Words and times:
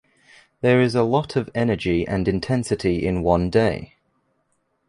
There 0.61 0.81
is 0.81 0.95
a 0.95 1.03
lot 1.03 1.35
of 1.35 1.51
energy 1.53 2.07
and 2.07 2.27
intensity 2.27 3.05
in 3.05 3.21
one 3.21 3.51
day. 3.51 3.97